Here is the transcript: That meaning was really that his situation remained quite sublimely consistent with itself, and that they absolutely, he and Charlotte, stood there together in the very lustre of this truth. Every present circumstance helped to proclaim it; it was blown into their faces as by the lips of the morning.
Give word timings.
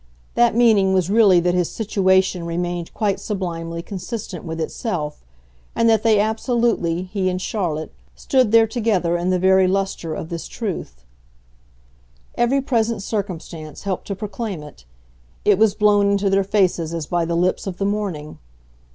That 0.33 0.55
meaning 0.55 0.95
was 0.95 1.11
really 1.11 1.39
that 1.41 1.53
his 1.53 1.69
situation 1.69 2.43
remained 2.43 2.91
quite 2.91 3.19
sublimely 3.19 3.83
consistent 3.83 4.43
with 4.43 4.59
itself, 4.59 5.23
and 5.75 5.87
that 5.91 6.01
they 6.01 6.19
absolutely, 6.19 7.03
he 7.03 7.29
and 7.29 7.39
Charlotte, 7.39 7.93
stood 8.15 8.51
there 8.51 8.65
together 8.65 9.15
in 9.15 9.29
the 9.29 9.37
very 9.37 9.67
lustre 9.67 10.15
of 10.15 10.29
this 10.29 10.47
truth. 10.47 11.05
Every 12.33 12.61
present 12.61 13.03
circumstance 13.03 13.83
helped 13.83 14.07
to 14.07 14.15
proclaim 14.15 14.63
it; 14.63 14.85
it 15.45 15.59
was 15.59 15.75
blown 15.75 16.09
into 16.09 16.31
their 16.31 16.43
faces 16.43 16.95
as 16.95 17.05
by 17.05 17.23
the 17.23 17.35
lips 17.35 17.67
of 17.67 17.77
the 17.77 17.85
morning. 17.85 18.39